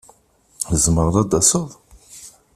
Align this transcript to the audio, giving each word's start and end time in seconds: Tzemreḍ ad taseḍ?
Tzemreḍ 0.69 1.15
ad 1.21 1.29
taseḍ? 1.31 1.69